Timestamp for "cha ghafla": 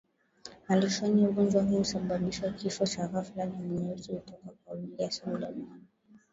2.85-3.45